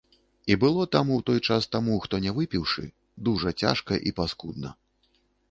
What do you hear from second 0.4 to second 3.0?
І было там у той час таму, хто не выпіўшы,